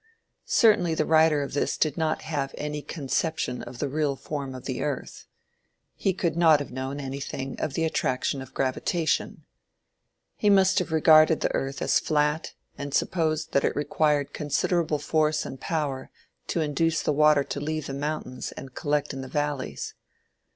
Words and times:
Certainly 0.47 0.95
the 0.95 1.05
writer 1.05 1.43
of 1.43 1.53
this 1.53 1.77
did 1.77 1.95
not 1.95 2.23
have 2.23 2.55
any 2.57 2.81
conception 2.81 3.61
of 3.61 3.77
the 3.77 3.87
real 3.87 4.15
form 4.15 4.55
of 4.55 4.65
the 4.65 4.81
earth. 4.81 5.27
He 5.93 6.11
could 6.11 6.35
not 6.35 6.59
have 6.59 6.71
known 6.71 6.99
anything 6.99 7.55
of 7.61 7.75
the 7.75 7.83
attraction 7.83 8.41
of 8.41 8.55
gravitation. 8.55 9.45
He 10.35 10.49
must 10.49 10.79
have 10.79 10.91
regarded 10.91 11.41
the 11.41 11.53
earth 11.53 11.83
as 11.83 11.99
flat 11.99 12.55
and 12.79 12.95
supposed 12.95 13.51
that 13.51 13.63
it 13.63 13.75
required 13.75 14.33
considerable 14.33 14.97
force 14.97 15.45
and 15.45 15.61
power 15.61 16.09
to 16.47 16.61
induce 16.61 17.03
the 17.03 17.13
water 17.13 17.43
to 17.43 17.59
leave 17.59 17.85
the 17.85 17.93
mountains 17.93 18.51
and 18.53 18.73
collect 18.73 19.13
in 19.13 19.21
the 19.21 19.27
valleys. 19.27 19.93